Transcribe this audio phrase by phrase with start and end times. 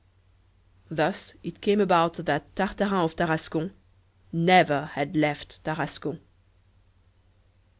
[0.89, 3.71] Thus it came about that Tartarin of Tarascon
[4.33, 6.19] never had left Tarascon.